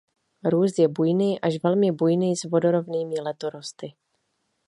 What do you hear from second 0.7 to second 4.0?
je bujný až velmi bujný s vodorovnými letorosty.